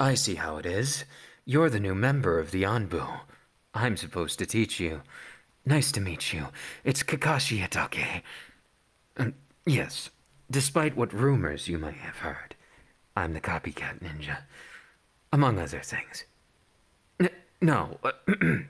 [0.00, 1.04] I see how it is.
[1.44, 3.20] You're the new member of the Anbu.
[3.74, 5.02] I'm supposed to teach you.
[5.66, 6.48] Nice to meet you.
[6.84, 8.22] It's Kakashi Hatake.
[9.16, 9.34] Um,
[9.66, 10.10] yes,
[10.50, 12.54] despite what rumors you might have heard,
[13.16, 14.38] I'm the copycat ninja.
[15.32, 16.24] Among other things.
[17.20, 17.30] N-
[17.60, 17.98] no.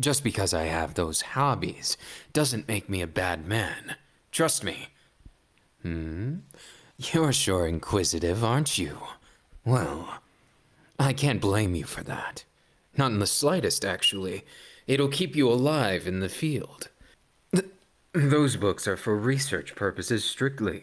[0.00, 1.96] Just because I have those hobbies
[2.32, 3.96] doesn't make me a bad man.
[4.32, 4.88] Trust me.
[5.82, 6.36] Hmm?
[6.96, 8.98] You're sure inquisitive, aren't you?
[9.64, 10.20] Well,
[10.98, 12.44] I can't blame you for that.
[12.96, 14.44] Not in the slightest, actually.
[14.86, 16.88] It'll keep you alive in the field.
[17.54, 17.70] Th-
[18.12, 20.82] those books are for research purposes strictly.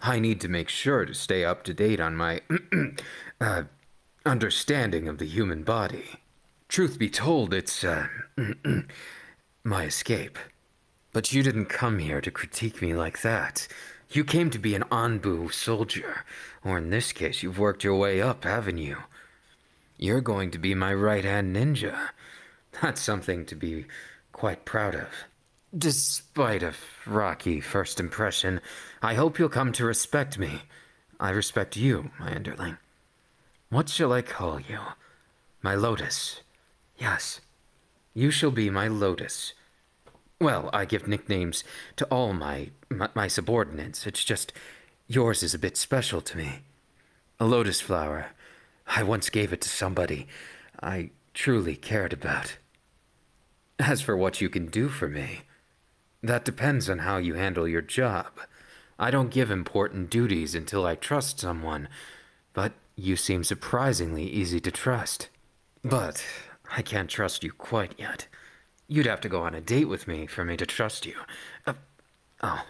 [0.00, 2.40] I need to make sure to stay up to date on my
[3.40, 3.64] uh,
[4.24, 6.20] understanding of the human body.
[6.68, 8.08] Truth be told, it's uh,
[9.64, 10.38] my escape.
[11.12, 13.66] But you didn't come here to critique me like that.
[14.10, 16.24] You came to be an Anbu soldier,
[16.68, 18.98] or in this case, you've worked your way up, haven't you?
[19.96, 22.10] You're going to be my right hand ninja.
[22.82, 23.86] That's something to be
[24.32, 25.08] quite proud of.
[25.76, 26.74] Despite a
[27.06, 28.60] rocky first impression,
[29.02, 30.62] I hope you'll come to respect me.
[31.18, 32.76] I respect you, my underling.
[33.70, 34.80] What shall I call you?
[35.62, 36.42] My lotus.
[36.98, 37.40] Yes,
[38.14, 39.54] you shall be my lotus.
[40.40, 41.64] Well, I give nicknames
[41.96, 44.06] to all my, my, my subordinates.
[44.06, 44.52] It's just
[45.08, 46.60] yours is a bit special to me.
[47.40, 48.26] A lotus flower.
[48.86, 50.28] I once gave it to somebody
[50.80, 52.58] I truly cared about.
[53.78, 55.42] As for what you can do for me,
[56.22, 58.40] that depends on how you handle your job.
[58.98, 61.88] I don't give important duties until I trust someone,
[62.52, 65.28] but you seem surprisingly easy to trust.
[65.84, 66.24] But
[66.76, 68.26] I can't trust you quite yet.
[68.88, 71.14] You'd have to go on a date with me for me to trust you.
[71.66, 71.74] Uh,
[72.42, 72.64] oh.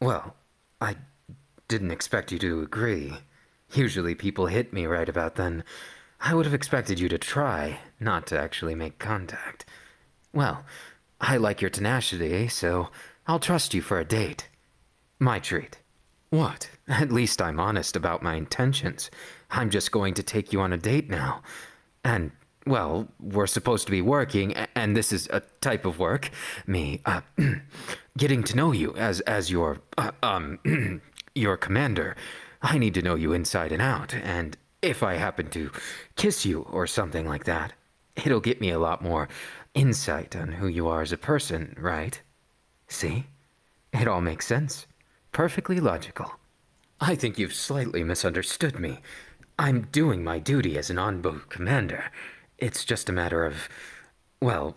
[0.00, 0.36] Well,
[0.80, 0.96] I
[1.68, 3.18] didn't expect you to agree.
[3.72, 5.64] Usually people hit me right about then.
[6.20, 9.64] I would have expected you to try, not to actually make contact.
[10.32, 10.64] Well,
[11.20, 12.88] I like your tenacity, so
[13.26, 14.48] I'll trust you for a date.
[15.18, 15.78] My treat.
[16.30, 16.70] What?
[16.88, 19.10] At least I'm honest about my intentions.
[19.50, 21.42] I'm just going to take you on a date now.
[22.04, 22.32] And,
[22.66, 26.30] well, we're supposed to be working, and this is a type of work.
[26.66, 27.20] Me, uh,
[28.18, 30.58] getting to know you as, as your, uh, um,
[31.36, 32.16] your commander.
[32.62, 35.70] I need to know you inside and out, and if I happen to
[36.16, 37.72] kiss you or something like that,
[38.16, 39.28] it'll get me a lot more
[39.74, 42.20] insight on who you are as a person, right?
[42.88, 43.26] See?
[43.92, 44.86] It all makes sense.
[45.32, 46.32] Perfectly logical.
[47.00, 49.00] I think you've slightly misunderstood me.
[49.58, 52.10] I'm doing my duty as an Anbu commander.
[52.58, 53.68] It's just a matter of,
[54.40, 54.76] well,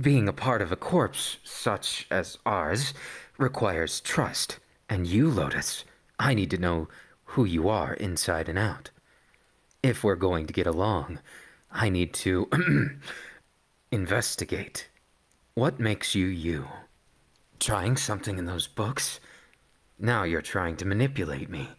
[0.00, 2.94] being a part of a corps such as ours
[3.38, 4.58] requires trust.
[4.88, 5.84] And you, Lotus,
[6.20, 6.88] I need to know
[7.24, 8.90] who you are inside and out.
[9.82, 11.18] If we're going to get along,
[11.72, 12.46] I need to
[13.90, 14.90] investigate.
[15.54, 16.68] What makes you you?
[17.58, 19.18] Trying something in those books?
[19.98, 21.70] Now you're trying to manipulate me.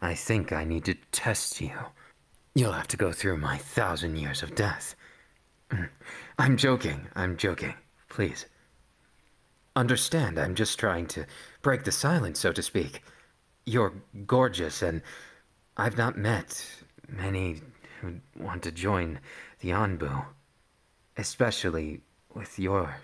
[0.00, 1.72] I think I need to test you.
[2.54, 4.94] You'll have to go through my thousand years of death.
[6.38, 7.74] I'm joking, I'm joking.
[8.08, 8.46] Please.
[9.76, 11.26] Understand, I'm just trying to
[11.60, 13.02] break the silence, so to speak.
[13.66, 13.94] You're
[14.26, 15.02] gorgeous, and
[15.76, 16.66] I've not met
[17.08, 17.62] many
[18.00, 19.20] who want to join
[19.60, 20.26] the Anbu.
[21.16, 22.02] Especially
[22.34, 22.96] with your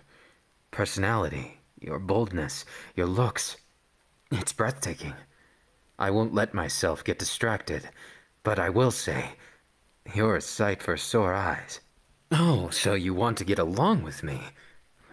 [0.70, 3.56] personality, your boldness, your looks.
[4.30, 5.14] It's breathtaking.
[5.98, 7.88] I won't let myself get distracted,
[8.42, 9.36] but I will say,
[10.14, 11.80] you're a sight for sore eyes.
[12.30, 14.40] Oh, so you want to get along with me?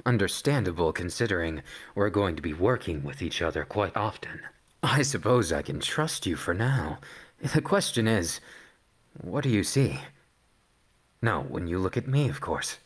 [0.05, 1.61] Understandable considering
[1.95, 4.41] we're going to be working with each other quite often.
[4.83, 6.99] I suppose I can trust you for now.
[7.53, 8.39] The question is,
[9.21, 9.99] what do you see?
[11.21, 12.77] No, when you look at me, of course.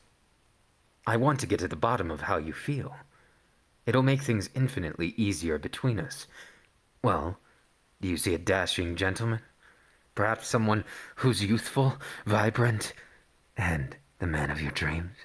[1.06, 2.96] I want to get to the bottom of how you feel.
[3.86, 6.28] It'll make things infinitely easier between us.
[7.04, 7.38] Well,
[8.00, 9.40] do you see a dashing gentleman?
[10.16, 10.84] Perhaps someone
[11.16, 12.94] who's youthful, vibrant,
[13.58, 15.16] and the man of your dreams?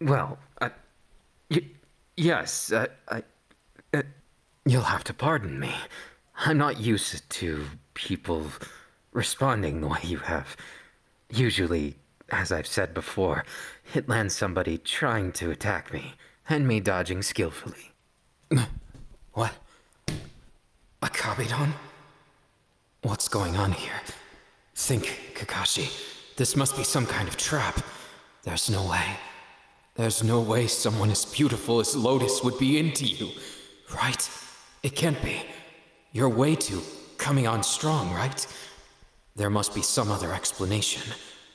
[0.00, 0.70] Well, I.
[1.50, 1.70] Y-
[2.16, 2.88] yes, I.
[3.08, 3.20] I uh,
[4.66, 5.74] you'll have to pardon me.
[6.38, 7.64] I'm not used to
[7.94, 8.48] people
[9.12, 10.56] responding the way you have.
[11.30, 11.96] Usually,
[12.30, 13.44] as I've said before,
[13.94, 16.14] it lands somebody trying to attack me,
[16.48, 17.92] and me dodging skillfully.
[19.32, 19.52] What?
[21.02, 21.72] A Kabedon?
[23.02, 24.00] What's going on here?
[24.74, 25.90] Think, Kakashi.
[26.36, 27.84] This must be some kind of trap.
[28.44, 29.04] There's no way.
[29.94, 33.28] There's no way someone as beautiful as Lotus would be into you.
[33.94, 34.26] Right?
[34.86, 35.42] It can't be.
[36.12, 36.80] You're way too
[37.18, 38.46] coming on strong, right?
[39.34, 41.02] There must be some other explanation.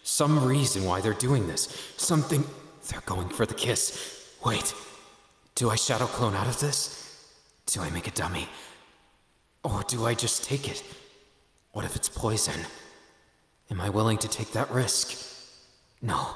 [0.03, 1.93] Some reason why they're doing this.
[1.95, 2.43] Something.
[2.89, 4.35] They're going for the kiss.
[4.45, 4.75] Wait.
[5.55, 7.25] Do I shadow clone out of this?
[7.67, 8.49] Do I make a dummy?
[9.63, 10.83] Or do I just take it?
[11.71, 12.65] What if it's poison?
[13.69, 15.17] Am I willing to take that risk?
[16.01, 16.35] No.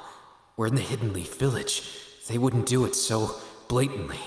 [0.56, 1.84] We're in the Hidden Leaf Village.
[2.30, 3.36] They wouldn't do it so
[3.68, 4.22] blatantly.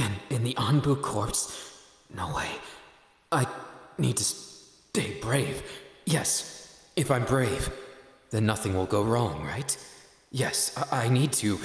[0.00, 1.76] And in the Anbu corpse?
[2.16, 2.48] No way.
[3.30, 3.46] I
[3.98, 5.62] need to stay brave.
[6.06, 7.70] Yes, if I'm brave,
[8.30, 9.76] then nothing will go wrong, right?
[10.30, 11.60] Yes, I, I need to.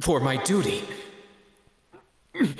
[0.00, 0.82] For my duty.
[2.34, 2.54] you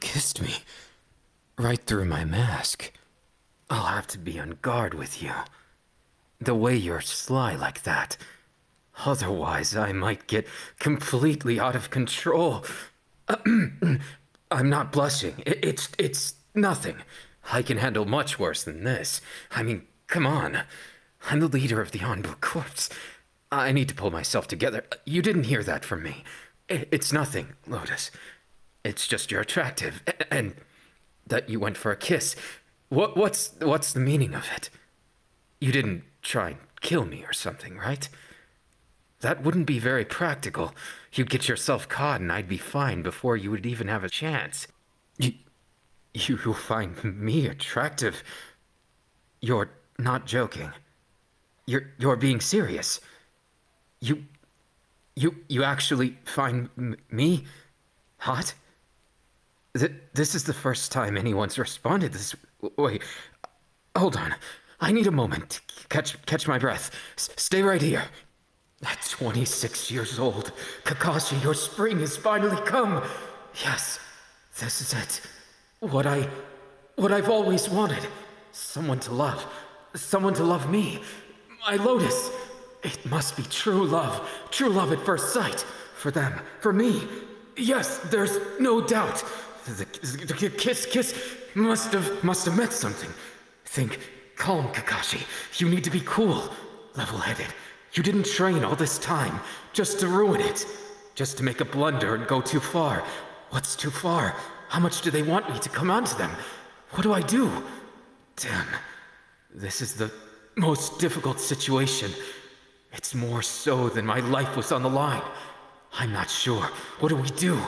[0.00, 0.56] kissed me.
[1.56, 2.92] Right through my mask.
[3.70, 5.32] I'll have to be on guard with you.
[6.38, 8.18] The way you're sly like that.
[9.04, 10.46] Otherwise, I might get
[10.78, 12.64] completely out of control.
[13.28, 14.00] I'm
[14.70, 15.42] not blushing.
[15.44, 16.96] It's it's nothing.
[17.52, 19.20] I can handle much worse than this.
[19.50, 20.62] I mean, come on.
[21.30, 22.88] I'm the leader of the Anbu Corps.
[23.50, 24.84] I need to pull myself together.
[25.04, 26.24] You didn't hear that from me.
[26.68, 28.10] It's nothing, Lotus.
[28.84, 30.54] It's just you're attractive, and
[31.26, 32.36] that you went for a kiss.
[32.88, 34.70] What what's what's the meaning of it?
[35.60, 38.08] You didn't try and kill me or something, right?
[39.24, 40.74] That wouldn't be very practical.
[41.14, 44.66] You'd get yourself caught and I'd be fine before you would even have a chance.
[45.16, 45.32] You,
[46.12, 48.22] you find me attractive.
[49.40, 50.70] You're not joking.
[51.64, 53.00] You're, you're being serious.
[54.02, 54.26] You,
[55.16, 56.68] you, you actually find
[57.10, 57.46] me
[58.18, 58.52] hot?
[59.74, 62.36] Th- this is the first time anyone's responded this.
[62.76, 63.00] Wait,
[63.96, 64.34] hold on.
[64.82, 65.62] I need a moment.
[65.88, 66.90] Catch, catch my breath.
[67.16, 68.04] S- stay right here.
[68.84, 70.52] At 26 years old,
[70.84, 73.02] Kakashi, your spring has finally come.
[73.64, 73.98] Yes,
[74.58, 75.20] this is it.
[75.80, 76.28] What I.
[76.96, 78.06] what I've always wanted.
[78.52, 79.46] Someone to love.
[79.94, 81.00] Someone to love me.
[81.66, 82.30] My Lotus.
[82.82, 84.28] It must be true love.
[84.50, 85.64] True love at first sight.
[85.96, 86.38] For them.
[86.60, 87.02] For me.
[87.56, 89.24] Yes, there's no doubt.
[89.64, 89.86] The,
[90.26, 91.14] the kiss, kiss
[91.54, 93.10] must have, must have meant something.
[93.64, 93.98] Think,
[94.36, 95.22] calm, Kakashi.
[95.58, 96.52] You need to be cool,
[96.96, 97.46] level headed.
[97.94, 99.40] You didn't train all this time
[99.72, 100.66] just to ruin it,
[101.14, 103.04] just to make a blunder and go too far.
[103.50, 104.34] What's too far?
[104.68, 106.32] How much do they want me to come onto them?
[106.90, 107.50] What do I do?
[108.36, 108.66] Damn.
[109.54, 110.10] This is the
[110.56, 112.10] most difficult situation.
[112.92, 115.22] It's more so than my life was on the line.
[115.92, 116.68] I'm not sure.
[116.98, 117.58] What do we do?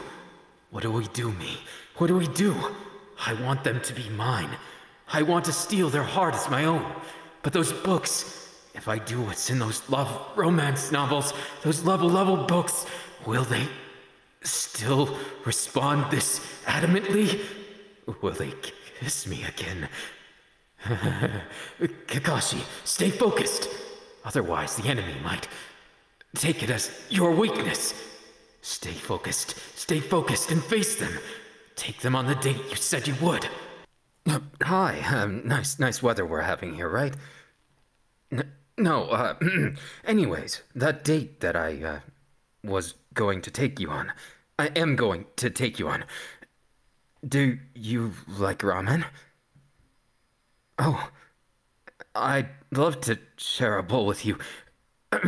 [0.70, 1.58] What do we do, me?
[1.96, 2.55] What do we do?
[3.25, 4.50] I want them to be mine.
[5.08, 6.84] I want to steal their heart as my own.
[7.43, 8.45] But those books,
[8.76, 11.32] if I do what's in those love romance novels,
[11.62, 12.87] those level level books,
[13.26, 13.67] will they
[14.43, 17.40] still respond this adamantly?
[18.20, 18.52] Will they
[19.00, 19.88] kiss me again?
[22.06, 23.69] Kakashi, stay focused.
[24.25, 25.49] Otherwise, the enemy might
[26.37, 27.94] take it as your weakness.
[28.62, 31.12] Stay focused, stay focused, and face them.
[31.76, 33.49] Take them on the date you said you would.
[34.62, 37.14] Hi, um, nice, nice weather we're having here, right?
[38.32, 39.34] N- no, uh,
[40.05, 42.00] anyways, that date that I, uh,
[42.62, 44.12] was going to take you on.
[44.58, 46.05] I am going to take you on.
[47.26, 49.05] Do you like ramen?
[50.79, 51.10] Oh,
[52.15, 54.39] I'd love to share a bowl with you.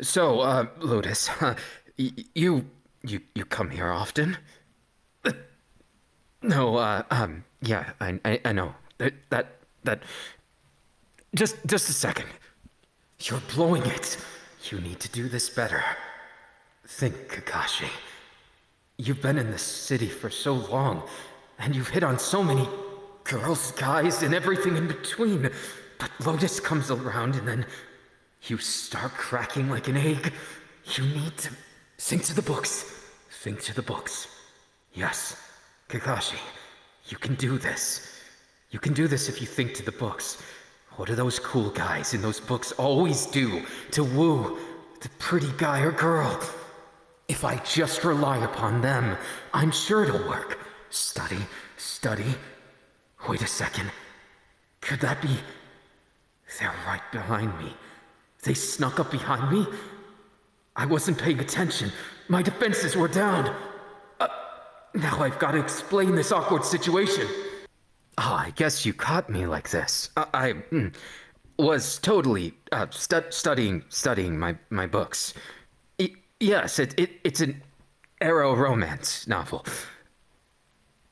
[0.00, 1.54] so, uh, Lotus, uh,
[1.96, 2.66] you,
[3.02, 4.38] you, you come here often?
[6.42, 8.74] No, uh, um, yeah, I, I, I know.
[8.98, 10.02] That, that, that,
[11.34, 12.28] just, just a second.
[13.20, 14.18] You're blowing it.
[14.70, 15.82] You need to do this better.
[16.86, 17.88] Think, Kakashi.
[18.98, 21.02] You've been in this city for so long,
[21.58, 22.68] and you've hit on so many
[23.24, 25.50] girls, guys, and everything in between.
[25.98, 27.66] But Lotus comes around, and then
[28.42, 30.32] you start cracking like an egg.
[30.94, 31.50] You need to
[31.98, 32.92] think to the books.
[33.42, 34.28] Think to the books.
[34.94, 35.36] Yes,
[35.88, 36.38] Kakashi,
[37.08, 38.20] you can do this.
[38.70, 40.42] You can do this if you think to the books.
[40.96, 43.62] What do those cool guys in those books always do
[43.92, 44.58] to woo
[45.00, 46.40] the pretty guy or girl?
[47.28, 49.16] If I just rely upon them,
[49.52, 50.58] I'm sure it'll work.
[50.90, 51.38] Study,
[51.76, 52.34] study.
[53.28, 53.90] Wait a second.
[54.80, 55.36] Could that be.
[56.58, 57.74] They're right behind me.
[58.44, 59.66] They snuck up behind me?
[60.76, 61.90] I wasn't paying attention.
[62.28, 63.54] My defenses were down.
[64.20, 64.28] Uh,
[64.94, 67.26] now I've got to explain this awkward situation.
[68.18, 70.10] Oh, I guess you caught me like this.
[70.16, 70.94] I, I mm,
[71.58, 75.34] was totally uh, stu- studying studying my, my books.
[76.40, 77.62] Yes, it, it, it's an
[78.20, 79.64] Ero romance novel.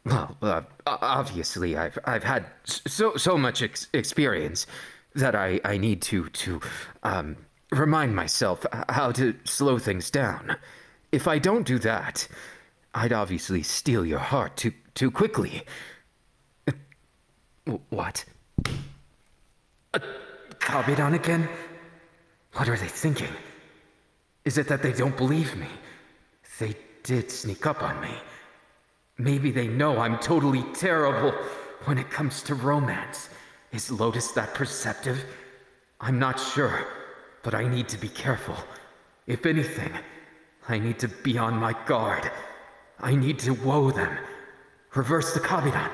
[0.04, 4.66] Well, uh, obviously, I've I've had so so much ex- experience
[5.14, 6.60] that I I need to to
[7.02, 7.36] um,
[7.72, 10.56] remind myself how to slow things down.
[11.12, 12.28] If I don't do that,
[12.94, 15.62] I'd obviously steal your heart too too quickly.
[17.66, 18.24] Uh, what?
[19.94, 20.00] A
[20.58, 21.48] Kabedon again?
[22.54, 23.32] What are they thinking?
[24.44, 25.68] Is it that they don't believe me?
[26.58, 28.14] They did sneak up on me.
[29.18, 31.32] Maybe they know I'm totally terrible
[31.84, 33.28] when it comes to romance.
[33.72, 35.24] Is Lotus that perceptive?
[36.00, 36.86] I'm not sure,
[37.42, 38.56] but I need to be careful.
[39.26, 39.92] If anything,
[40.68, 42.30] I need to be on my guard.
[43.00, 44.16] I need to woe them.
[44.94, 45.90] Reverse the Kabedon.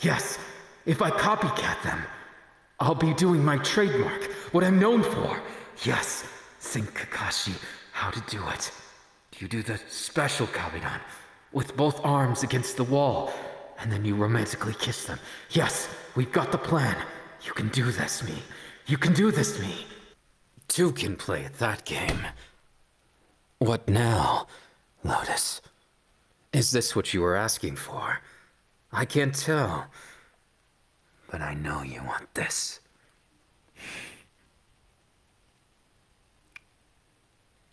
[0.00, 0.38] Yes,
[0.86, 2.02] if I copycat them,
[2.80, 5.40] I'll be doing my trademark, what I'm known for.
[5.84, 6.24] Yes,
[6.60, 7.54] think Kakashi
[7.92, 8.70] how to do it.
[9.38, 11.00] You do the special Kabedon
[11.52, 13.32] with both arms against the wall,
[13.78, 15.18] and then you romantically kiss them.
[15.50, 16.96] Yes, we've got the plan.
[17.44, 18.34] You can do this, me.
[18.86, 19.86] You can do this, me.
[20.68, 22.26] Two can play at that game.
[23.58, 24.46] What now,
[25.04, 25.60] Lotus?
[26.52, 28.20] Is this what you were asking for?
[28.92, 29.86] I can't tell.
[31.34, 32.78] But I know you want this.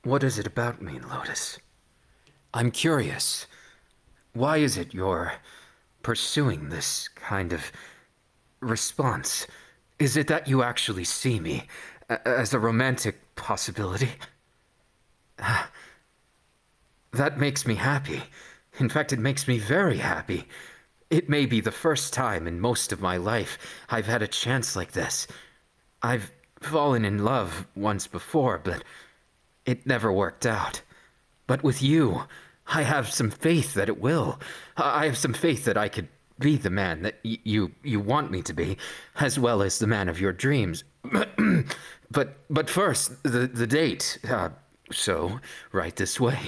[0.03, 1.59] What is it about me, Lotus?
[2.55, 3.45] I'm curious.
[4.33, 5.33] Why is it you're
[6.01, 7.71] pursuing this kind of
[8.61, 9.45] response?
[9.99, 11.67] Is it that you actually see me
[12.09, 14.09] as a romantic possibility?
[17.13, 18.23] That makes me happy.
[18.79, 20.47] In fact, it makes me very happy.
[21.11, 23.57] It may be the first time in most of my life
[23.89, 25.27] I've had a chance like this.
[26.01, 28.83] I've fallen in love once before, but
[29.65, 30.81] it never worked out.
[31.47, 32.23] But with you,
[32.67, 34.39] I have some faith that it will.
[34.77, 36.07] I have some faith that I could
[36.39, 38.77] be the man that y- you you want me to be,
[39.19, 40.85] as well as the man of your dreams.
[42.11, 44.17] but but first, the the date.
[44.27, 44.49] Uh,
[44.91, 45.39] so,
[45.71, 46.39] right this way.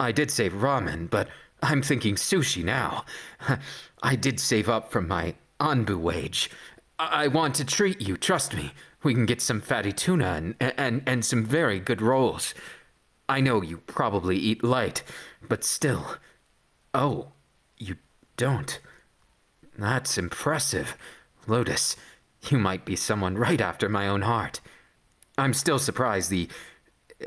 [0.00, 1.28] I did save ramen, but
[1.62, 3.04] I'm thinking sushi now.
[4.02, 6.50] I did save up from my Anbu wage.
[6.98, 8.72] I, I want to treat you, trust me.
[9.02, 12.54] We can get some fatty tuna and, and, and some very good rolls.
[13.28, 15.02] I know you probably eat light,
[15.46, 16.16] but still.
[16.94, 17.28] Oh,
[17.76, 17.96] you
[18.36, 18.80] don't.
[19.76, 20.96] That's impressive.
[21.46, 21.96] Lotus,
[22.48, 24.60] you might be someone right after my own heart.
[25.36, 26.48] I'm still surprised the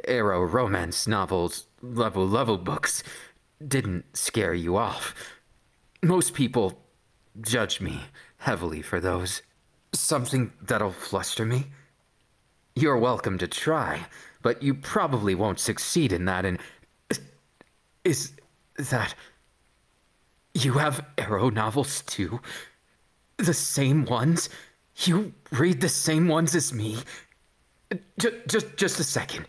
[0.07, 3.03] Ero romance novels, level level books,
[3.67, 5.13] didn't scare you off.
[6.03, 6.79] Most people
[7.41, 8.01] judge me
[8.37, 9.41] heavily for those.
[9.93, 11.67] Something that'll fluster me?
[12.75, 14.05] You're welcome to try,
[14.41, 16.45] but you probably won't succeed in that.
[16.45, 16.59] And
[18.03, 18.33] is
[18.77, 19.13] that.
[20.53, 22.41] You have Ero novels too?
[23.37, 24.49] The same ones?
[24.95, 26.97] You read the same ones as me?
[28.17, 29.45] Just, just, just a second.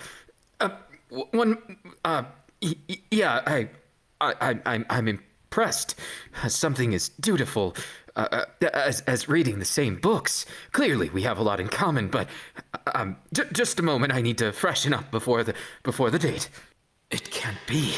[0.61, 0.71] Uh,
[1.09, 1.59] one,
[2.05, 2.25] uh,
[3.11, 3.69] yeah, I,
[4.23, 5.97] I, I'm, I'm impressed.
[6.49, 7.77] Something as dutiful
[8.17, 10.45] uh, uh, as, as reading the same books.
[10.73, 12.29] Clearly, we have a lot in common, but
[12.95, 14.13] um, j- just a moment.
[14.13, 16.49] I need to freshen up before the before the date.
[17.11, 17.95] It can't be.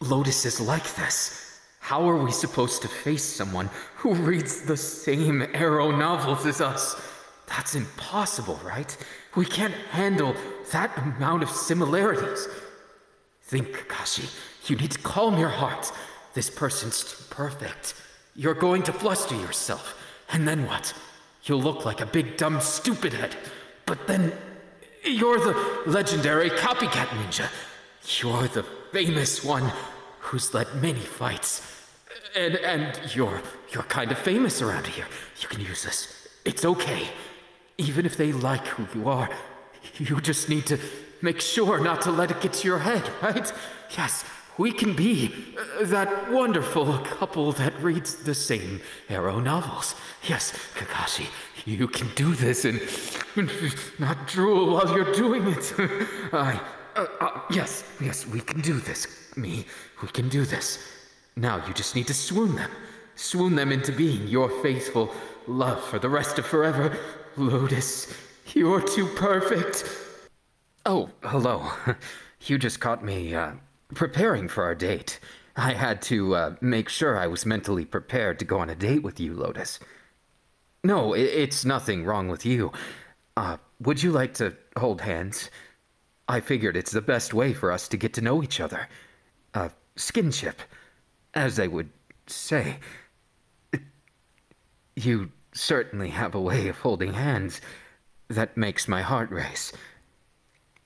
[0.00, 1.60] Lotus is like this.
[1.80, 7.00] How are we supposed to face someone who reads the same Ero novels as us?
[7.46, 8.96] That's impossible, right?
[9.36, 10.34] We can't handle
[10.72, 12.46] that amount of similarities.
[13.42, 14.30] Think, Kakashi.
[14.66, 15.92] You need to calm your heart.
[16.34, 17.94] This person's too perfect.
[18.36, 19.96] You're going to fluster yourself.
[20.32, 20.94] And then what?
[21.44, 23.36] You'll look like a big dumb stupid head.
[23.86, 24.32] But then
[25.04, 27.48] you're the legendary copycat ninja.
[28.20, 29.72] You're the famous one
[30.20, 31.62] who's led many fights.
[32.36, 35.06] And and you're you're kind of famous around here.
[35.40, 36.28] You can use this.
[36.44, 37.08] It's okay.
[37.78, 39.30] Even if they like who you are,
[39.98, 40.78] you just need to
[41.22, 43.52] make sure not to let it get to your head, right?
[43.96, 44.24] Yes,
[44.60, 49.94] we can be uh, that wonderful couple that reads the same Ero novels.
[50.24, 51.28] Yes, Kakashi,
[51.64, 52.78] you can do this and
[53.98, 55.72] not drool while you're doing it.
[56.34, 56.60] I,
[56.94, 59.64] uh, uh, yes, yes, we can do this, me.
[60.02, 60.78] We can do this.
[61.36, 62.70] Now you just need to swoon them.
[63.14, 65.10] Swoon them into being your faithful
[65.46, 66.98] love for the rest of forever.
[67.38, 68.12] Lotus,
[68.52, 69.84] you're too perfect.
[70.84, 71.66] Oh, hello.
[72.46, 73.52] You just caught me, uh,
[73.94, 75.20] preparing for our date.
[75.56, 79.02] I had to uh, make sure I was mentally prepared to go on a date
[79.02, 79.78] with you, Lotus.
[80.82, 82.72] No, it's nothing wrong with you.
[83.36, 85.50] Uh, would you like to hold hands?
[86.28, 88.88] I figured it's the best way for us to get to know each other.
[89.52, 90.56] Uh, skinship,
[91.34, 91.90] as they would
[92.26, 92.78] say.
[94.96, 97.60] You certainly have a way of holding hands
[98.28, 99.72] that makes my heart race.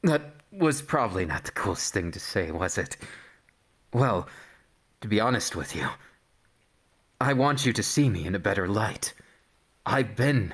[0.05, 2.99] That was probably not the coolest thing to say, was it?
[3.91, 4.29] Well,
[5.01, 5.89] to be honest with you,
[7.23, 9.15] I want you to see me in a better light.
[9.87, 10.53] I've been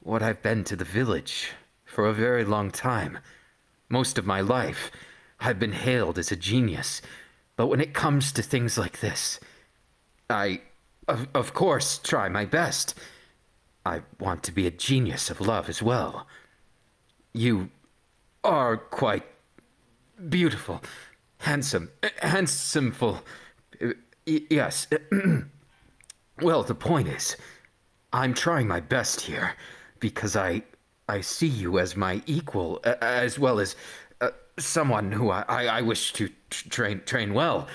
[0.00, 1.52] what I've been to the village
[1.84, 3.18] for a very long time.
[3.88, 4.90] Most of my life,
[5.38, 7.00] I've been hailed as a genius.
[7.54, 9.38] But when it comes to things like this,
[10.28, 10.62] I,
[11.06, 12.98] of, of course, try my best.
[13.86, 16.26] I want to be a genius of love as well.
[17.32, 17.70] You
[18.44, 19.24] are quite
[20.28, 20.82] beautiful,
[21.38, 21.90] handsome,
[22.22, 23.20] handsomeful.
[24.26, 24.86] Yes.
[26.40, 27.36] well, the point is,
[28.12, 29.54] I'm trying my best here
[29.98, 30.62] because I
[31.08, 33.76] I see you as my equal, as well as
[34.20, 37.66] uh, someone who I, I, I wish to train train well,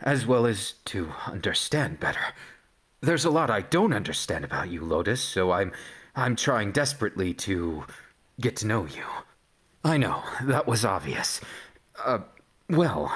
[0.00, 2.34] as well as to understand better.
[3.02, 5.72] There's a lot I don't understand about you, Lotus, so I'm
[6.14, 7.84] I'm trying desperately to
[8.40, 9.04] get to know you.
[9.84, 11.40] I know, that was obvious.
[12.04, 12.20] Uh,
[12.68, 13.12] well,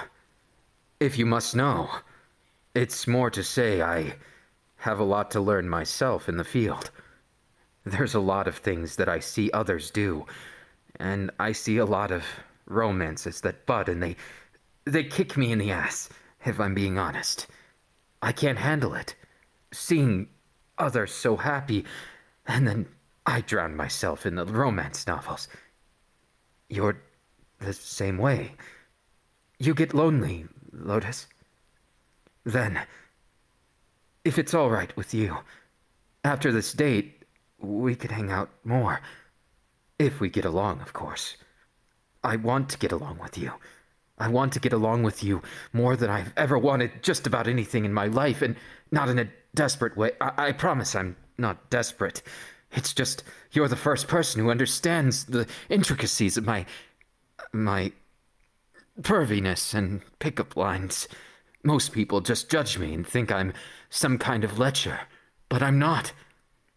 [0.99, 1.91] if you must know,
[2.75, 4.15] it's more to say I
[4.77, 6.91] have a lot to learn myself in the field.
[7.85, 10.25] There's a lot of things that I see others do,
[10.99, 12.25] and I see a lot of
[12.67, 14.17] romances that bud and they
[14.87, 16.09] they kick me in the ass,
[16.45, 17.47] if I'm being honest.
[18.23, 19.15] I can't handle it.
[19.73, 20.29] Seeing
[20.79, 21.85] others so happy,
[22.47, 22.87] and then
[23.27, 25.49] I drown myself in the romance novels.
[26.75, 27.01] You're
[27.61, 28.57] the same way.
[29.61, 31.29] You get lonely, Lotus.
[32.45, 32.81] Then,
[34.25, 35.39] if it's all right with you,
[36.25, 37.23] after this date,
[37.61, 39.01] we could hang out more.
[40.01, 41.37] If we get along, of course.
[42.25, 43.53] I want to get along with you.
[44.19, 47.85] I want to get along with you more than I've ever wanted just about anything
[47.85, 48.57] in my life, and
[48.91, 50.11] not in a desperate way.
[50.21, 52.23] I, I promise I'm not desperate.
[52.75, 56.67] It's just you're the first person who understands the intricacies of my.
[57.53, 57.93] my.
[59.01, 61.09] perviness and pickup lines.
[61.63, 63.53] Most people just judge me and think I'm
[63.91, 65.01] some kind of lecher,
[65.49, 66.13] but I'm not.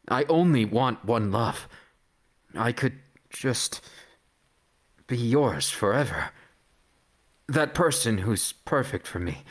[0.08, 1.68] I only want one love.
[2.56, 2.94] I could
[3.30, 3.82] just
[5.08, 6.30] be yours forever.
[7.48, 9.44] That person who's perfect for me.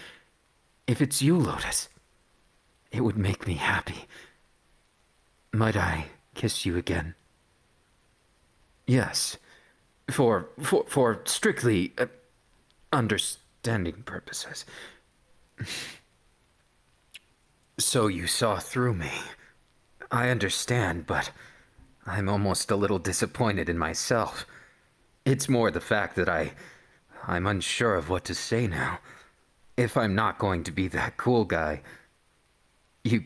[0.87, 1.89] If it's you, Lotus,
[2.91, 4.07] it would make me happy.
[5.53, 7.15] Might I kiss you again?
[8.87, 9.39] Yes,
[10.11, 12.07] for for for strictly uh,
[12.93, 14.65] understanding purposes.
[17.79, 19.11] so you saw through me.
[20.11, 21.33] I understand, but
[22.07, 24.47] I'm almost a little disappointed in myself.
[25.25, 26.53] It's more the fact that I.
[27.29, 29.01] I'm unsure of what to say now.
[29.77, 31.83] If I'm not going to be that cool guy.
[33.03, 33.25] You.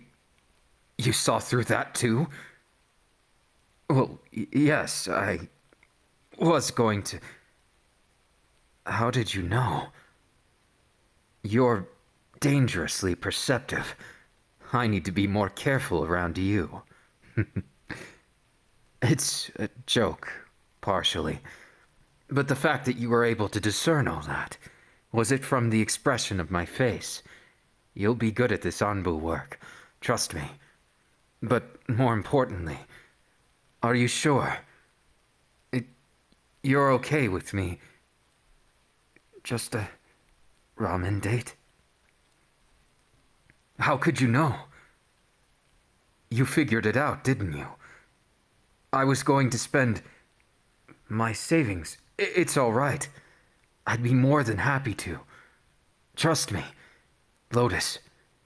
[0.97, 2.29] You saw through that too?
[3.91, 5.49] Well, yes, I
[6.39, 7.19] was going to.
[8.87, 9.89] How did you know?
[11.43, 11.89] You're
[12.39, 13.97] dangerously perceptive.
[14.73, 16.83] I need to be more careful around you.
[19.03, 20.31] it's a joke,
[20.81, 21.41] partially.
[22.29, 24.57] But the fact that you were able to discern all that,
[25.11, 27.25] was it from the expression of my face?
[27.95, 29.59] You'll be good at this Anbu work,
[30.01, 30.49] trust me.
[31.43, 32.79] But more importantly,
[33.83, 34.59] are you sure?
[35.73, 35.87] It,
[36.63, 37.79] you're okay with me?
[39.43, 39.89] Just a
[40.79, 41.55] ramen date?
[43.79, 44.55] How could you know?
[46.31, 47.67] You figured it out, didn't you?
[48.93, 50.03] I was going to spend
[51.09, 51.97] my savings.
[52.19, 53.09] It's all right.
[53.87, 55.21] I'd be more than happy to.
[56.17, 56.63] Trust me,
[57.53, 57.99] Lotus,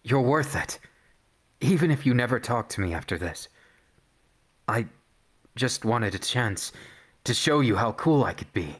[0.03, 0.79] you're worth it.
[1.61, 3.49] Even if you never talk to me after this.
[4.69, 4.87] I
[5.57, 6.73] just wanted a chance
[7.25, 8.77] to show you how cool I could be.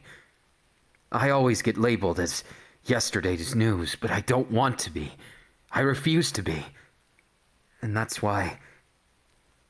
[1.11, 2.43] I always get labeled as
[2.83, 5.13] yesterday's news, but I don't want to be.
[5.71, 6.65] I refuse to be.
[7.81, 8.59] And that's why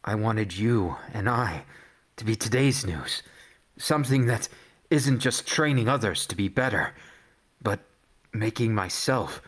[0.04, 1.64] I wanted you and I
[2.18, 3.24] to be today's news.
[3.78, 4.48] Something that
[4.90, 6.94] isn't just training others to be better,
[7.62, 7.80] but
[8.34, 9.42] making myself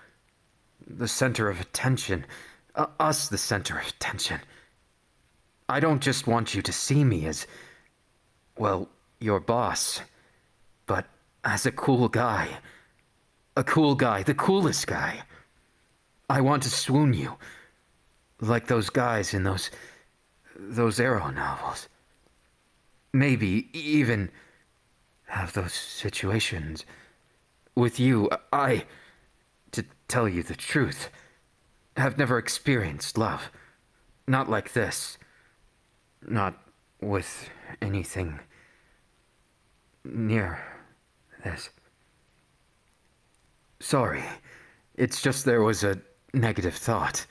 [0.85, 2.25] the center of attention,
[2.75, 4.39] uh, us the center of attention.
[5.69, 7.45] I don't just want you to see me as,
[8.57, 10.01] well, your boss,
[10.85, 11.05] but
[11.43, 12.49] as a cool guy.
[13.55, 15.23] A cool guy, the coolest guy.
[16.29, 17.37] I want to swoon you.
[18.39, 19.71] Like those guys in those.
[20.55, 21.89] those Ero novels.
[23.13, 24.29] Maybe even
[25.25, 26.85] have those situations.
[27.75, 28.85] With you, I.
[29.71, 31.09] to tell you the truth.
[31.97, 33.49] have never experienced love.
[34.27, 35.17] Not like this.
[36.27, 36.55] Not
[37.01, 37.49] with
[37.81, 38.39] anything
[40.03, 40.59] near
[41.43, 41.69] this.
[43.79, 44.23] Sorry.
[44.95, 46.01] It's just there was a
[46.33, 47.25] negative thought.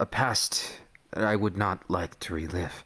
[0.00, 0.80] A past
[1.12, 2.84] that I would not like to relive.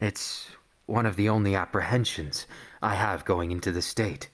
[0.00, 0.48] It's
[0.86, 2.46] one of the only apprehensions
[2.82, 4.28] I have going into the state.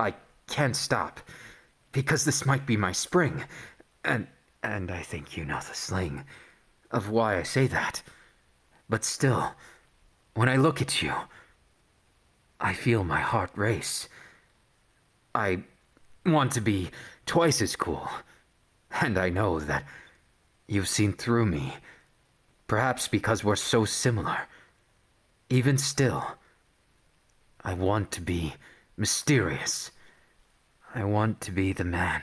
[0.00, 0.14] I
[0.48, 1.20] can't stop,
[1.92, 3.44] because this might be my spring,
[4.04, 4.26] and
[4.62, 6.24] and I think you know the sling
[6.90, 8.02] of why I say that.
[8.88, 9.54] But still,
[10.34, 11.12] when I look at you,
[12.60, 14.08] I feel my heart race.
[15.34, 15.62] I
[16.24, 16.90] want to be
[17.26, 18.08] twice as cool,
[19.00, 19.84] and I know that
[20.66, 21.74] you've seen through me,
[22.66, 24.48] perhaps because we're so similar.
[25.50, 26.24] Even still,
[27.62, 28.54] I want to be
[28.96, 29.90] mysterious.
[30.94, 32.22] I want to be the man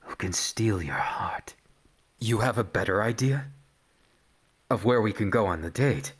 [0.00, 1.54] who can steal your heart.
[2.18, 3.46] You have a better idea?
[4.70, 6.12] Of where we can go on the date?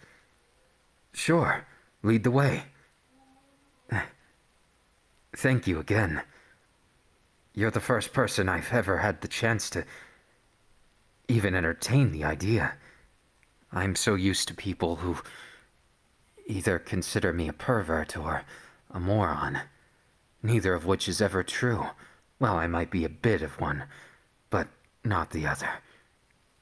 [1.12, 1.64] Sure,
[2.02, 2.64] lead the way.
[5.36, 6.22] Thank you again.
[7.54, 9.84] You're the first person I've ever had the chance to
[11.28, 12.74] even entertain the idea.
[13.72, 15.18] I'm so used to people who
[16.46, 18.42] either consider me a pervert or
[18.90, 19.60] a moron,
[20.42, 21.86] neither of which is ever true.
[22.40, 23.84] Well, I might be a bit of one,
[24.50, 24.66] but
[25.04, 25.70] not the other.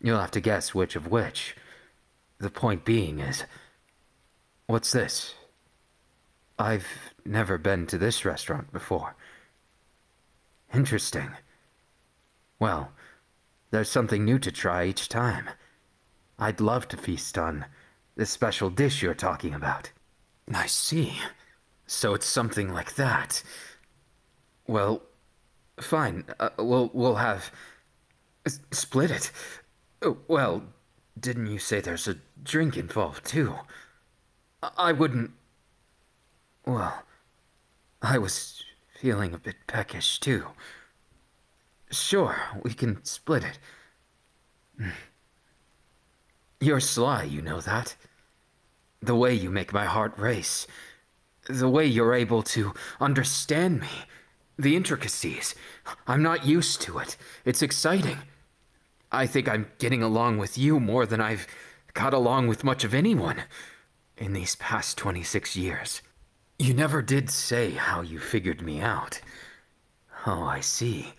[0.03, 1.57] You'll have to guess which of which.
[2.39, 3.45] The point being is.
[4.67, 5.35] What's this?
[6.59, 6.87] I've
[7.25, 9.17] never been to this restaurant before.
[10.75, 11.31] Interesting.
[12.59, 12.93] Well,
[13.71, 15.49] there's something new to try each time.
[16.39, 17.65] I'd love to feast on
[18.17, 19.91] the special dish you're talking about.
[20.53, 21.15] I see.
[21.87, 23.43] So it's something like that.
[24.67, 25.03] Well,
[25.81, 26.25] fine.
[26.39, 27.51] Uh, we'll we'll have
[28.71, 29.31] split it.
[30.03, 30.63] Uh, well,
[31.21, 33.55] didn't you say there's a drink involved too?
[34.77, 35.31] I, wouldn't.
[36.67, 37.03] Well,
[38.03, 38.65] I was
[39.01, 40.47] feeling a bit peckish too.
[41.91, 44.93] Sure, we can split it.
[46.61, 47.97] You're sly, you know that.
[49.01, 50.67] The way you make my heart race.
[51.49, 53.89] The way you're able to understand me.
[54.59, 55.55] The intricacies.
[56.07, 57.17] I'm not used to it.
[57.45, 58.19] It's exciting.
[59.11, 61.47] I think I'm getting along with you more than I've
[61.95, 63.43] got along with much of anyone
[64.17, 66.03] in these past 26 years.
[66.59, 69.21] You never did say how you figured me out.
[70.27, 71.15] Oh, I see.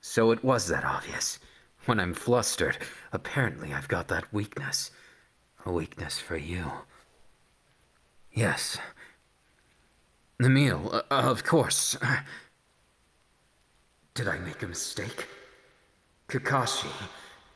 [0.00, 1.38] So it was that obvious.
[1.84, 2.78] When I'm flustered,
[3.12, 4.90] apparently I've got that weakness.
[5.66, 6.70] A weakness for you.
[8.32, 8.78] Yes.
[10.38, 11.96] The meal, uh, of course.
[14.14, 15.26] Did I make a mistake?
[16.32, 16.90] Kakashi,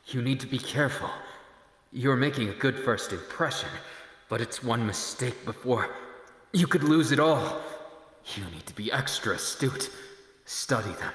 [0.08, 1.08] you need to be careful.
[1.92, 3.70] You're making a good first impression,
[4.28, 5.88] but it's one mistake before
[6.52, 7.62] you could lose it all.
[8.34, 9.90] You need to be extra astute.
[10.44, 11.12] Study them.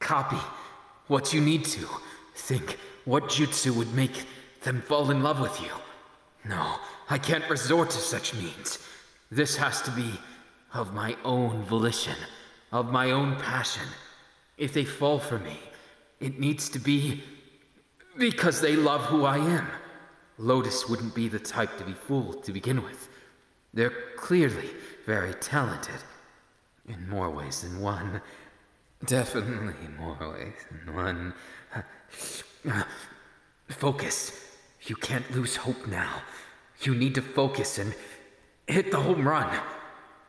[0.00, 0.42] Copy
[1.06, 1.86] what you need to.
[2.34, 4.26] Think what jutsu would make
[4.64, 5.70] them fall in love with you.
[6.44, 8.80] No, I can't resort to such means.
[9.30, 10.10] This has to be
[10.74, 12.16] of my own volition,
[12.72, 13.86] of my own passion.
[14.58, 15.60] If they fall for me,
[16.22, 17.22] it needs to be
[18.16, 19.66] because they love who I am.
[20.38, 23.08] Lotus wouldn't be the type to be fooled to begin with.
[23.74, 24.70] They're clearly
[25.04, 26.00] very talented.
[26.88, 28.20] In more ways than one.
[29.06, 31.34] Definitely more ways than one.
[33.68, 34.32] Focus.
[34.82, 36.22] You can't lose hope now.
[36.80, 37.94] You need to focus and
[38.66, 39.48] hit the home run.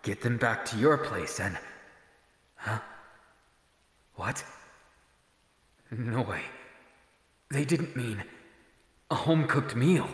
[0.03, 1.57] Get them back to your place and.
[2.55, 2.79] Huh?
[4.15, 4.43] What?
[5.97, 6.41] No way.
[7.51, 8.23] They didn't mean
[9.11, 10.07] a home cooked meal.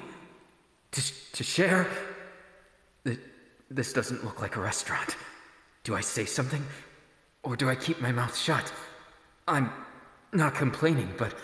[0.92, 1.02] To,
[1.34, 1.88] to share?
[3.72, 5.16] This doesn't look like a restaurant.
[5.84, 6.66] Do I say something?
[7.44, 8.74] Or do I keep my mouth shut?
[9.48, 9.72] I'm
[10.34, 11.36] not complaining, but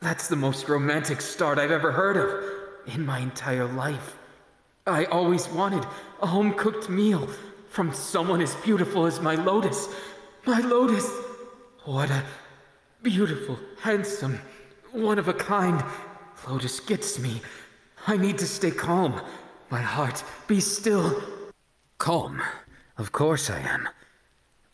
[0.00, 4.16] that's the most romantic start I've ever heard of in my entire life.
[4.86, 5.84] I always wanted
[6.22, 7.28] a home cooked meal
[7.68, 9.88] from someone as beautiful as my Lotus.
[10.46, 11.10] My Lotus!
[11.84, 12.22] What a
[13.02, 14.40] beautiful, handsome,
[14.92, 15.82] one of a kind.
[16.48, 17.40] Lotus gets me.
[18.06, 19.20] I need to stay calm.
[19.70, 21.22] My heart, be still.
[21.98, 22.42] Calm?
[22.96, 23.88] Of course I am.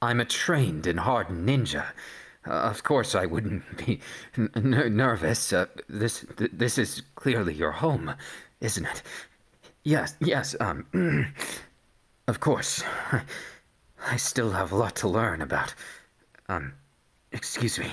[0.03, 1.87] I'm a trained and hardened ninja.
[2.47, 4.01] Uh, of course I wouldn't be
[4.55, 5.53] nervous.
[5.53, 8.15] Uh, this th this is clearly your home,
[8.61, 9.03] isn't it?
[9.83, 10.87] Yes, yes, um,
[12.29, 12.83] of course.
[14.09, 15.75] I still have a lot to learn about,
[16.49, 16.75] um,
[17.33, 17.91] excuse me.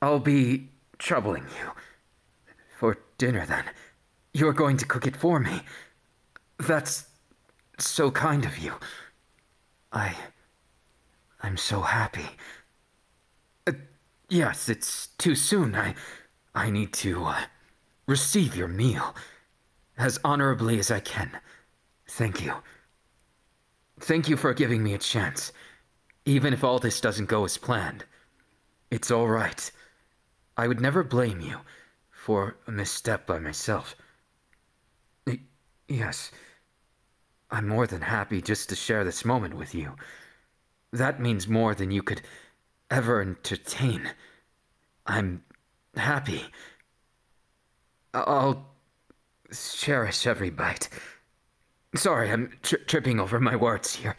[0.00, 1.70] I'll be troubling you.
[2.78, 3.64] For dinner, then.
[4.34, 5.62] You're going to cook it for me.
[6.58, 7.04] That's
[7.78, 8.74] so kind of you.
[9.92, 10.16] I.
[11.42, 12.28] I'm so happy.
[13.66, 13.72] Uh,
[14.28, 15.74] yes, it's too soon.
[15.74, 15.94] I.
[16.54, 17.44] I need to, uh,
[18.06, 19.14] receive your meal
[19.96, 21.30] as honorably as I can.
[22.08, 22.54] Thank you.
[24.00, 25.52] Thank you for giving me a chance,
[26.24, 28.04] even if all this doesn't go as planned.
[28.90, 29.70] It's all right.
[30.56, 31.60] I would never blame you
[32.10, 33.96] for a misstep by myself.
[35.26, 35.40] Y-
[35.88, 36.30] yes,
[37.50, 39.96] I'm more than happy just to share this moment with you.
[40.92, 42.22] That means more than you could
[42.90, 44.10] ever entertain.
[45.06, 45.42] I'm
[45.96, 46.44] happy.
[48.14, 48.74] I'll
[49.52, 50.88] cherish every bite.
[51.94, 54.16] Sorry, I'm tri- tripping over my words here.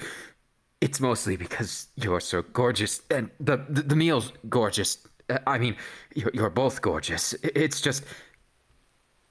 [0.84, 4.98] It's mostly because you're so gorgeous, and the the, the meal's gorgeous.
[5.30, 5.78] Uh, I mean,
[6.14, 7.34] you're, you're both gorgeous.
[7.42, 8.04] It's just.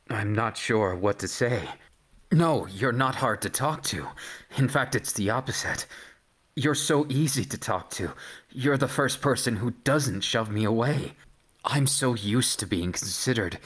[0.08, 1.68] I'm not sure what to say.
[2.32, 4.06] No, you're not hard to talk to.
[4.56, 5.84] In fact, it's the opposite.
[6.56, 8.12] You're so easy to talk to.
[8.50, 11.12] You're the first person who doesn't shove me away.
[11.66, 13.58] I'm so used to being considered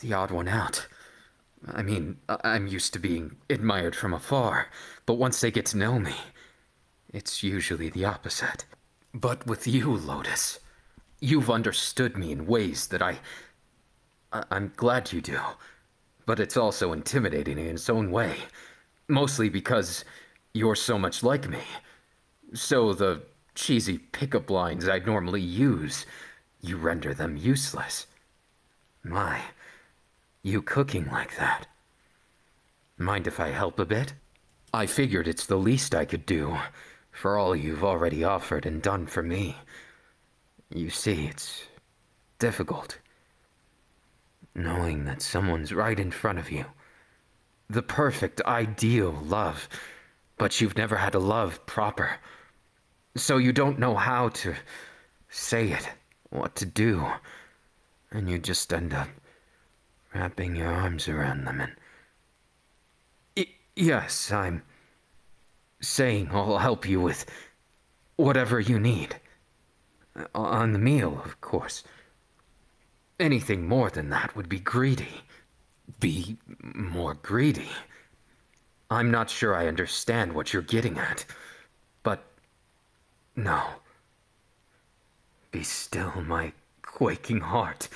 [0.00, 0.86] the odd one out.
[1.66, 4.68] I mean, I'm used to being admired from afar,
[5.06, 6.14] but once they get to know me,
[7.12, 8.64] it's usually the opposite.
[9.14, 10.58] But with you, Lotus,
[11.20, 13.18] you've understood me in ways that I.
[14.32, 15.38] I- I'm glad you do.
[16.24, 18.36] But it's also intimidating in its own way.
[19.08, 20.04] Mostly because
[20.54, 21.62] you're so much like me.
[22.54, 23.22] So the
[23.54, 26.06] cheesy pickup lines I'd normally use,
[26.60, 28.06] you render them useless.
[29.02, 29.40] My,
[30.42, 31.66] you cooking like that.
[32.96, 34.14] Mind if I help a bit?
[34.72, 36.56] I figured it's the least I could do,
[37.22, 39.56] for all you've already offered and done for me.
[40.74, 41.62] You see, it's
[42.40, 42.98] difficult.
[44.56, 46.64] Knowing that someone's right in front of you.
[47.70, 49.68] The perfect, ideal love,
[50.36, 52.18] but you've never had a love proper.
[53.14, 54.56] So you don't know how to
[55.28, 55.88] say it,
[56.30, 57.06] what to do,
[58.10, 59.08] and you just end up
[60.12, 63.46] wrapping your arms around them and.
[63.76, 64.64] Yes, I'm
[65.82, 67.26] saying I'll help you with
[68.16, 69.16] whatever you need.
[70.34, 71.82] On the meal, of course.
[73.18, 75.22] Anything more than that would be greedy.
[76.00, 76.36] Be
[76.74, 77.68] more greedy.
[78.90, 81.24] I'm not sure I understand what you're getting at,
[82.02, 82.22] but
[83.36, 83.62] no.
[85.50, 87.88] Be still, my quaking heart.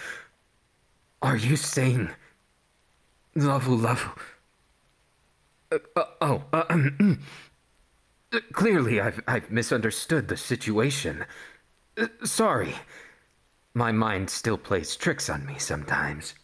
[1.21, 2.11] Are you saying.
[3.37, 4.19] Lavu Lavu?
[5.71, 6.65] Uh, uh, oh, uh,
[8.53, 11.25] clearly I've, I've misunderstood the situation.
[11.97, 12.75] Uh, sorry.
[13.75, 16.35] My mind still plays tricks on me sometimes.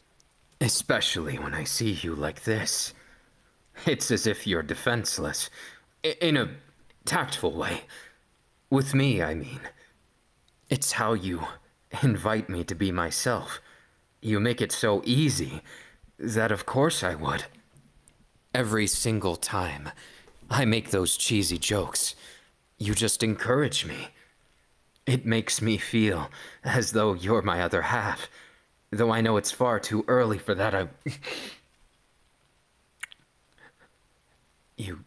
[0.61, 2.95] Especially when I see you like this.
[3.87, 5.49] It's as if you're defenseless.
[6.21, 6.51] In a
[7.05, 7.83] tactful way.
[8.71, 9.61] With me, I mean.
[10.69, 11.43] It's how you
[12.03, 13.61] invite me to be myself.
[14.21, 15.63] You make it so easy
[16.19, 17.45] that of course I would.
[18.55, 19.91] Every single time
[20.53, 22.15] I make those cheesy jokes,
[22.77, 24.09] you just encourage me.
[25.07, 26.31] It makes me feel
[26.63, 28.29] as though you're my other half,
[28.91, 30.75] though I know it's far too early for that.
[30.75, 30.89] I.
[34.77, 35.01] you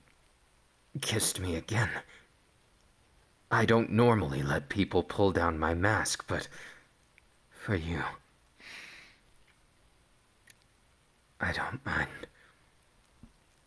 [0.99, 1.91] kissed me again.
[3.51, 6.47] I don't normally let people pull down my mask, but
[7.51, 8.01] for you,
[11.39, 12.09] I don't mind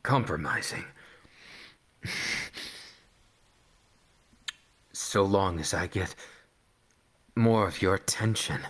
[0.03, 0.85] compromising.
[4.93, 6.15] so long as I get
[7.35, 8.61] more of your attention,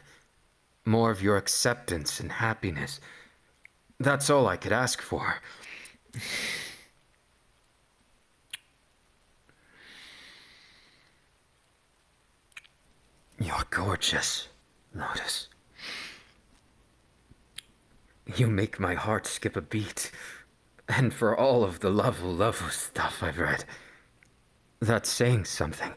[0.85, 3.01] more of your acceptance and happiness.
[3.99, 5.41] That's all I could ask for.
[13.41, 14.49] You're gorgeous,
[14.95, 15.49] Lotus.
[18.37, 20.11] You make my heart skip a beat.
[20.89, 23.65] And for all of the lovely, lovely stuff I've read,
[24.81, 25.93] that's saying something.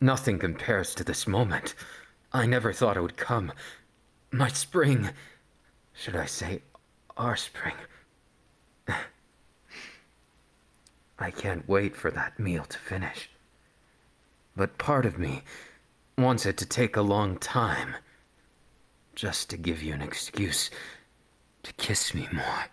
[0.00, 1.74] Nothing compares to this moment.
[2.32, 3.52] I never thought it would come.
[4.30, 5.10] My spring.
[5.92, 6.62] Should I say,
[7.16, 7.74] our spring?
[11.18, 13.30] I can't wait for that meal to finish.
[14.56, 15.42] But part of me
[16.18, 17.94] wants it to take a long time.
[19.14, 20.70] Just to give you an excuse
[21.62, 22.66] to kiss me more.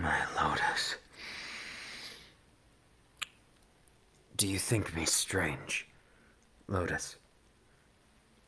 [0.00, 0.94] My Lotus.
[4.36, 5.88] Do you think me strange,
[6.68, 7.16] Lotus?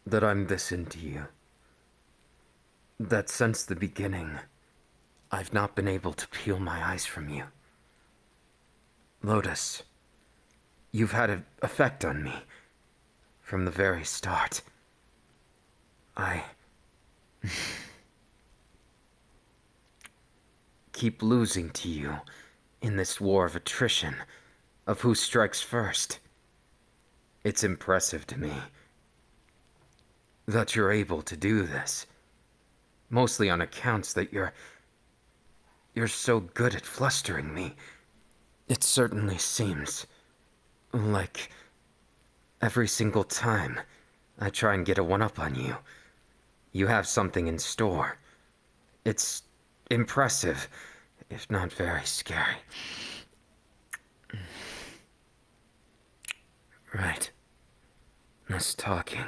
[0.06, 1.26] That I'm this into you?
[3.00, 4.38] That since the beginning,
[5.32, 7.44] I've not been able to peel my eyes from you.
[9.20, 9.82] Lotus,
[10.92, 12.44] you've had an effect on me
[13.40, 14.62] from the very start.
[16.16, 16.44] I.
[21.00, 22.14] keep losing to you
[22.82, 24.14] in this war of attrition
[24.86, 26.18] of who strikes first.
[27.42, 28.52] It's impressive to me
[30.46, 32.04] that you're able to do this.
[33.08, 34.52] Mostly on accounts that you're.
[35.94, 37.76] You're so good at flustering me.
[38.68, 40.06] It certainly seems
[40.92, 41.50] like
[42.60, 43.80] every single time
[44.38, 45.76] I try and get a one up on you,
[46.72, 48.18] you have something in store.
[49.06, 49.44] It's
[49.90, 50.68] impressive,
[51.30, 52.56] if not very scary.
[56.92, 57.30] Right.
[58.48, 59.24] Less talking.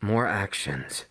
[0.00, 1.04] More actions.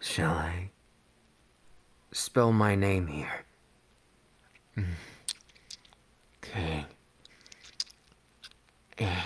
[0.00, 0.70] Shall I
[2.12, 3.46] spell my name here?
[6.44, 6.84] Okay.
[8.92, 9.18] Okay.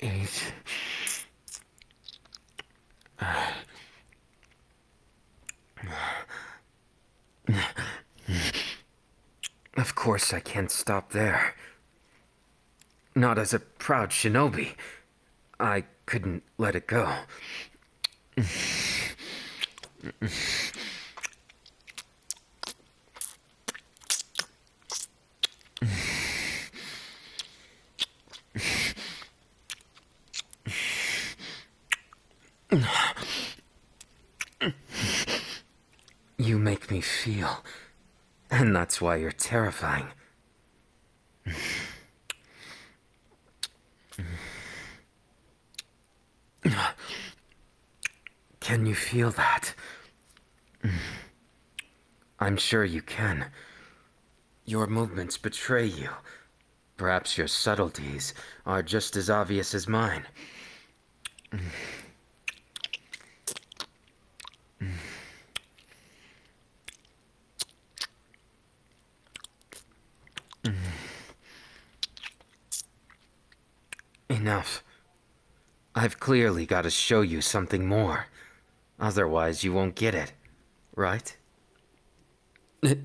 [0.00, 0.52] Eight.
[9.76, 11.56] Of course, I can't stop there.
[13.16, 14.76] Not as a proud shinobi.
[15.58, 17.12] I couldn't let it go.
[36.38, 37.64] You make me feel.
[38.58, 40.06] And that's why you're terrifying.
[48.60, 49.74] Can you feel that?
[52.40, 53.50] I'm sure you can.
[54.64, 56.08] Your movements betray you.
[56.96, 58.32] Perhaps your subtleties
[58.64, 60.24] are just as obvious as mine.
[74.46, 74.84] Enough.
[75.96, 78.26] I've clearly got to show you something more.
[79.00, 80.34] Otherwise, you won't get it.
[80.94, 81.36] Right?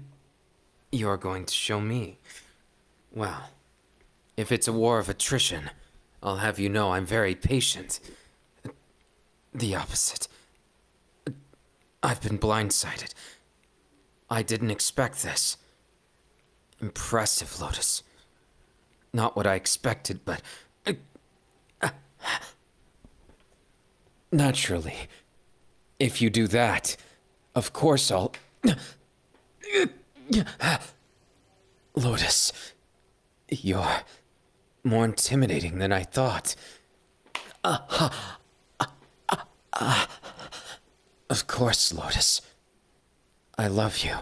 [0.92, 2.20] You're going to show me.
[3.12, 3.50] Well,
[4.38, 5.72] if it's a war of attrition,
[6.22, 8.00] I'll have you know I'm very patient.
[9.52, 10.28] The opposite.
[12.04, 13.16] I've been blindsided.
[14.30, 15.58] I didn't expect this.
[16.80, 18.04] Impressive, Lotus.
[19.12, 20.44] Not what I expected, but.
[24.32, 25.08] Naturally.
[26.00, 26.96] If you do that,
[27.54, 28.34] of course I'll.
[31.96, 32.54] Lotus,
[33.50, 34.02] you're
[34.84, 36.56] more intimidating than I thought.
[41.30, 42.42] Of course, Lotus.
[43.58, 44.16] I love you.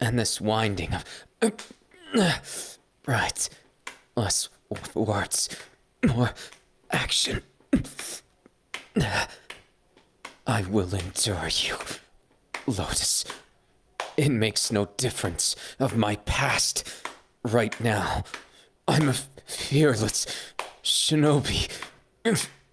[0.00, 1.04] And this winding of.
[3.06, 3.50] Right.
[4.16, 4.48] Less
[4.94, 5.50] words,
[6.06, 6.30] more
[6.94, 7.42] action.
[10.46, 11.76] I will endure you,
[12.66, 13.24] Lotus.
[14.16, 16.88] It makes no difference of my past.
[17.42, 18.24] Right now,
[18.86, 19.14] I'm a
[19.44, 20.26] fearless
[20.82, 21.68] shinobi.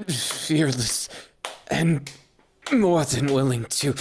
[0.08, 1.10] Fearless
[1.70, 2.12] and
[2.72, 3.96] more than willing to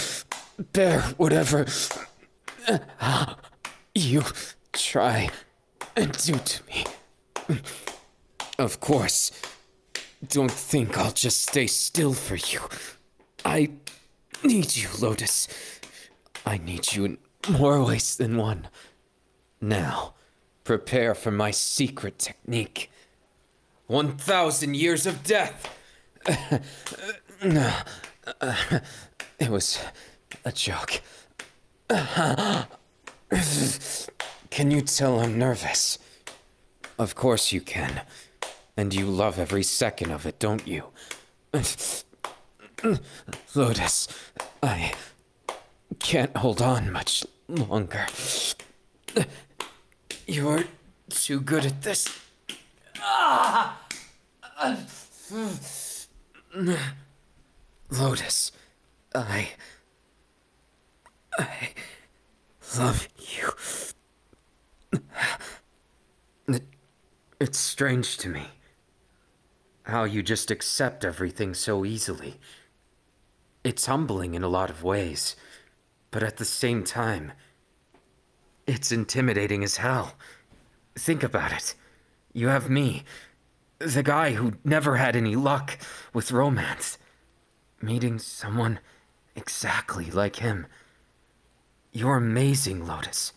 [0.73, 1.65] bear whatever
[3.95, 4.23] you
[4.73, 5.29] try
[5.95, 6.85] and do to me.
[8.59, 9.31] Of course,
[10.27, 12.61] don't think I'll just stay still for you.
[13.43, 13.71] I
[14.43, 15.47] need you, Lotus.
[16.45, 17.17] I need you in
[17.49, 18.67] more ways than one.
[19.59, 20.13] Now,
[20.63, 22.91] prepare for my secret technique.
[23.87, 25.77] 1,000 years of death!
[29.39, 29.79] it was
[30.45, 31.01] a joke.
[34.49, 35.97] Can you tell I'm nervous?
[36.97, 38.01] Of course you can.
[38.77, 40.85] And you love every second of it, don't you?
[43.53, 44.07] Lotus,
[44.63, 44.93] I
[45.99, 48.05] can't hold on much longer.
[50.25, 50.63] You're
[51.09, 52.07] too good at this.
[57.89, 58.51] Lotus,
[59.13, 59.49] I.
[61.37, 61.69] I
[62.77, 63.49] love you.
[66.47, 66.63] It,
[67.39, 68.47] it's strange to me
[69.83, 72.39] how you just accept everything so easily.
[73.63, 75.35] It's humbling in a lot of ways,
[76.09, 77.31] but at the same time,
[78.67, 80.15] it's intimidating as hell.
[80.95, 81.75] Think about it.
[82.33, 83.03] You have me,
[83.79, 85.77] the guy who never had any luck
[86.13, 86.97] with romance,
[87.81, 88.79] meeting someone
[89.35, 90.67] exactly like him.
[91.91, 93.33] You're amazing, Lotus.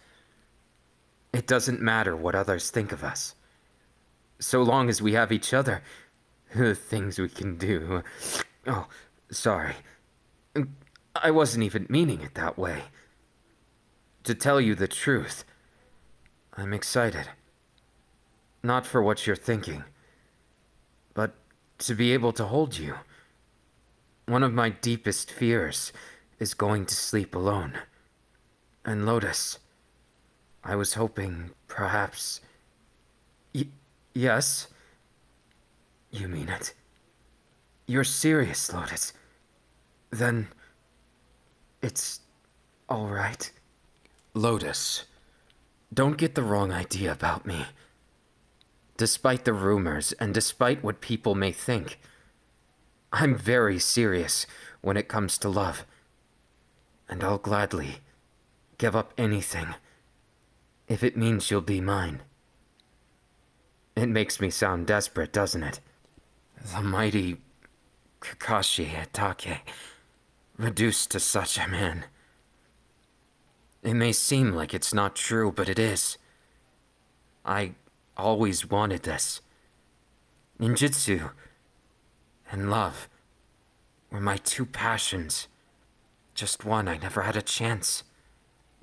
[1.33, 3.35] It doesn't matter what others think of us.
[4.39, 5.83] So long as we have each other,
[6.55, 8.03] the things we can do.
[8.67, 8.87] Oh,
[9.31, 9.75] sorry.
[11.15, 12.85] I wasn't even meaning it that way.
[14.25, 15.45] To tell you the truth,
[16.57, 17.29] I'm excited.
[18.63, 19.85] Not for what you're thinking,
[21.13, 21.35] but
[21.79, 22.95] to be able to hold you.
[24.27, 25.93] One of my deepest fears
[26.39, 27.75] is going to sleep alone.
[28.85, 29.59] And Lotus,
[30.63, 32.41] I was hoping perhaps.
[33.55, 33.69] Y-
[34.15, 34.69] yes?
[36.15, 36.75] You mean it?
[37.89, 39.13] You're serious, Lotus?
[40.11, 40.47] Then.
[41.83, 42.21] It's.
[42.89, 43.51] alright.
[44.33, 45.07] Lotus,
[45.93, 47.67] don't get the wrong idea about me.
[48.97, 51.99] Despite the rumors and despite what people may think,
[53.13, 54.47] I'm very serious
[54.83, 55.85] when it comes to love.
[57.09, 57.97] And I'll gladly
[58.79, 59.75] give up anything
[60.87, 62.23] if it means you'll be mine.
[63.97, 65.81] It makes me sound desperate, doesn't it?
[66.65, 67.37] The mighty
[68.23, 69.59] Kakashi Hatake,
[70.57, 72.07] reduced to such a man.
[73.83, 76.17] It may seem like it's not true, but it is.
[77.45, 77.73] I
[78.17, 79.43] always wanted this.
[80.59, 81.33] Ninjutsu
[82.51, 83.11] and love
[84.11, 85.49] were my two passions.
[86.35, 88.05] Just one, I never had a chance.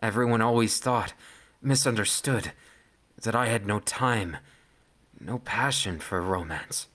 [0.04, 1.14] Everyone always thought,
[1.64, 2.52] misunderstood,
[3.24, 4.38] that I had no time,
[5.20, 6.88] no passion for romance.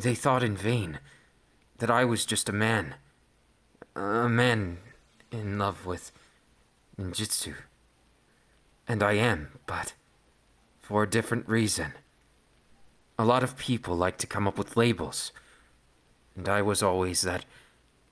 [0.00, 0.98] They thought in vain
[1.76, 2.94] that I was just a man.
[3.94, 4.78] A man
[5.30, 6.10] in love with
[6.98, 7.54] ninjutsu.
[8.88, 9.92] And I am, but
[10.80, 11.92] for a different reason.
[13.18, 15.32] A lot of people like to come up with labels,
[16.34, 17.44] and I was always that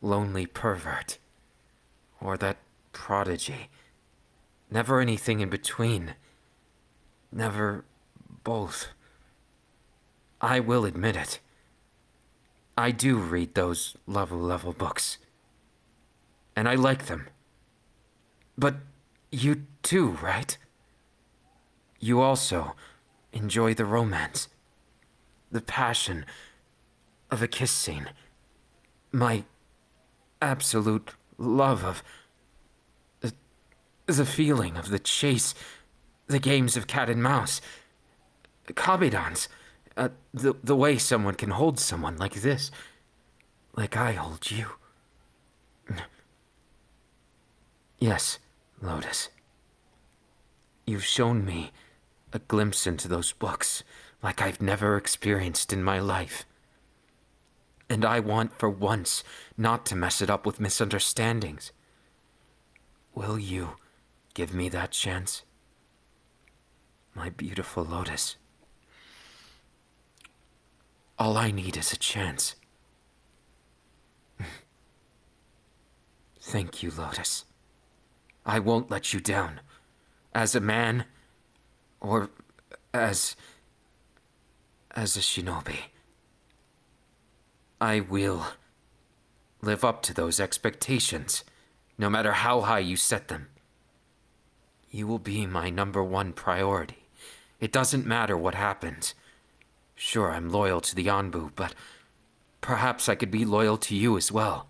[0.02, 1.16] lonely pervert,
[2.20, 2.58] or that
[2.92, 3.70] prodigy.
[4.70, 6.16] Never anything in between.
[7.32, 7.86] Never
[8.44, 8.88] both.
[10.42, 11.40] I will admit it.
[12.78, 15.18] I do read those level level books.
[16.54, 17.26] And I like them.
[18.56, 18.76] But
[19.32, 20.56] you too, right?
[21.98, 22.76] You also
[23.32, 24.48] enjoy the romance,
[25.50, 26.24] the passion
[27.32, 28.10] of a kiss scene,
[29.10, 29.42] my
[30.40, 32.04] absolute love of
[33.22, 33.32] the,
[34.06, 35.52] the feeling of the chase,
[36.28, 37.60] the games of cat and mouse,
[38.68, 39.48] kabedons,
[39.98, 42.70] uh, the, the way someone can hold someone like this,
[43.76, 44.66] like I hold you.
[47.98, 48.38] Yes,
[48.80, 49.28] Lotus.
[50.86, 51.72] You've shown me
[52.32, 53.82] a glimpse into those books
[54.22, 56.44] like I've never experienced in my life.
[57.90, 59.24] And I want for once
[59.56, 61.72] not to mess it up with misunderstandings.
[63.14, 63.76] Will you
[64.34, 65.42] give me that chance?
[67.14, 68.36] My beautiful Lotus.
[71.18, 72.54] All I need is a chance.
[76.40, 77.44] Thank you, Lotus.
[78.46, 79.60] I won't let you down.
[80.34, 81.06] As a man,
[82.00, 82.30] or
[82.94, 83.34] as.
[84.94, 85.78] as a shinobi.
[87.80, 88.46] I will
[89.60, 91.44] live up to those expectations,
[91.96, 93.48] no matter how high you set them.
[94.90, 97.08] You will be my number one priority.
[97.60, 99.14] It doesn't matter what happens.
[100.00, 101.74] Sure, I'm loyal to the Anbu, but
[102.60, 104.68] perhaps I could be loyal to you as well.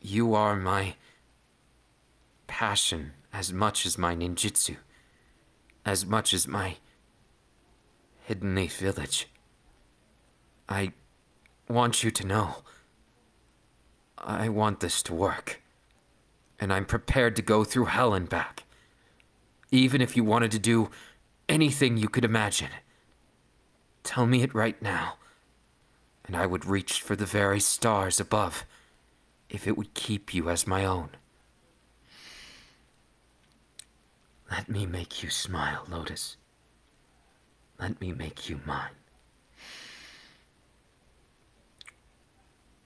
[0.00, 0.94] You are my
[2.46, 4.78] passion as much as my ninjutsu,
[5.84, 6.78] as much as my
[8.22, 9.28] hidden village.
[10.66, 10.92] I
[11.68, 12.62] want you to know.
[14.16, 15.60] I want this to work.
[16.58, 18.64] And I'm prepared to go through hell and back.
[19.70, 20.88] Even if you wanted to do
[21.50, 22.70] anything you could imagine.
[24.04, 25.14] Tell me it right now.
[26.26, 28.64] and I would reach for the very stars above
[29.50, 31.10] if it would keep you as my own.
[34.50, 36.36] Let me make you smile, Lotus.
[37.78, 38.90] Let me make you mine.